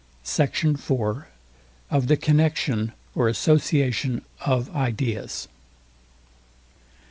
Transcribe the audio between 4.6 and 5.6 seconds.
IDEAS.